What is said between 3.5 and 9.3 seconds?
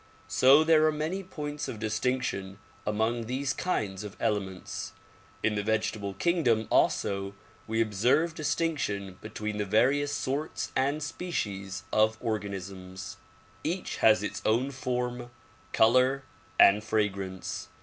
kinds of elements. In the vegetable kingdom also we observe distinction